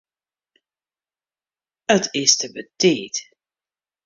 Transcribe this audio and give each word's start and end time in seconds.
It 1.97 2.05
is 2.21 2.31
te 2.39 2.47
betiid. 2.53 3.15